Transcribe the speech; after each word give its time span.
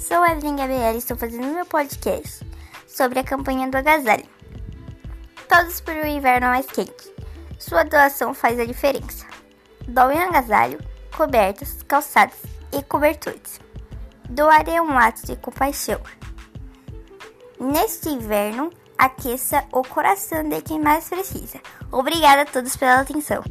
Sou 0.00 0.24
Evelyn 0.24 0.56
Gabriela 0.56 0.94
e 0.94 0.98
estou 0.98 1.14
fazendo 1.14 1.54
meu 1.54 1.66
podcast 1.66 2.42
sobre 2.88 3.18
a 3.18 3.22
campanha 3.22 3.68
do 3.68 3.76
agasalho. 3.76 4.24
Todos 5.46 5.82
por 5.82 5.94
um 5.94 6.06
inverno 6.06 6.46
mais 6.46 6.64
quente. 6.64 7.14
Sua 7.58 7.84
doação 7.84 8.32
faz 8.32 8.58
a 8.58 8.64
diferença. 8.64 9.26
Doem 9.86 10.18
agasalho, 10.18 10.78
cobertas, 11.14 11.82
calçados 11.86 12.38
e 12.72 12.82
cobertores. 12.82 13.60
Doar 14.26 14.66
é 14.70 14.80
um 14.80 14.96
ato 14.96 15.26
de 15.26 15.36
compaixão. 15.36 16.00
Neste 17.60 18.08
inverno, 18.08 18.72
aqueça 18.96 19.64
o 19.70 19.82
coração 19.82 20.48
de 20.48 20.62
quem 20.62 20.80
mais 20.80 21.10
precisa. 21.10 21.60
Obrigada 21.92 22.42
a 22.42 22.46
todos 22.46 22.74
pela 22.74 23.00
atenção. 23.00 23.44